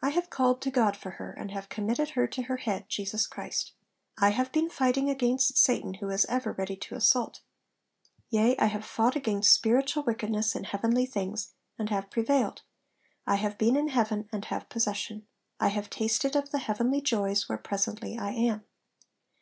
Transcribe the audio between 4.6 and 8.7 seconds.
fighting against Satan, who is ever ready to assault. Yea, I